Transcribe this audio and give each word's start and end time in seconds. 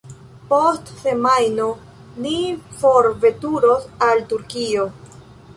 Post 0.51 0.87
semajno 1.01 1.67
ni 2.25 2.33
forveturos 2.81 3.89
al 4.09 4.29
Turkio. 4.33 4.91